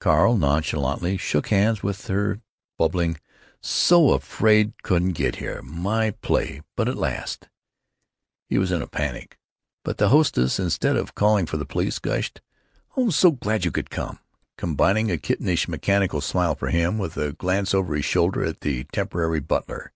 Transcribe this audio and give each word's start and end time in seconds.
Carl 0.00 0.36
nonchalantly 0.36 1.16
shook 1.16 1.46
hands 1.46 1.80
with 1.80 2.08
her, 2.08 2.40
bubbling: 2.76 3.20
"So 3.60 4.10
afraid 4.14 4.82
couldn't 4.82 5.12
get 5.12 5.36
here. 5.36 5.62
My 5.62 6.10
play——But 6.10 6.88
at 6.88 6.96
last——" 6.96 7.46
He 8.48 8.58
was 8.58 8.72
in 8.72 8.82
a 8.82 8.88
panic. 8.88 9.38
But 9.84 9.98
the 9.98 10.08
hostess, 10.08 10.58
instead 10.58 10.96
of 10.96 11.14
calling 11.14 11.46
for 11.46 11.56
the 11.56 11.64
police, 11.64 12.00
gushed, 12.00 12.40
"So 13.10 13.30
glad 13.30 13.64
you 13.64 13.70
could 13.70 13.88
come!" 13.88 14.18
combining 14.58 15.08
a 15.12 15.18
kittenish 15.18 15.68
mechanical 15.68 16.20
smile 16.20 16.56
for 16.56 16.70
him 16.70 16.98
with 16.98 17.16
a 17.16 17.34
glance 17.34 17.72
over 17.72 17.94
his 17.94 18.04
shoulder 18.04 18.42
at 18.44 18.62
the 18.62 18.82
temporary 18.92 19.38
butler. 19.38 19.92